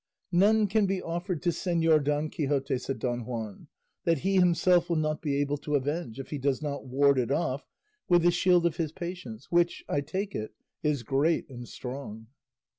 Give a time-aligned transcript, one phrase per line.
[0.31, 3.67] "None can be offered to Señor Don Quixote," said Don Juan,
[4.03, 7.29] "that he himself will not be able to avenge, if he does not ward it
[7.29, 7.67] off
[8.09, 12.25] with the shield of his patience, which, I take it, is great and strong."